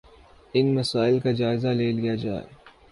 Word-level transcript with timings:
ان 0.53 0.73
مسائل 0.75 1.19
کا 1.19 1.31
جائزہ 1.31 1.67
لے 1.69 1.91
لیا 1.91 2.15
جائے 2.15 2.43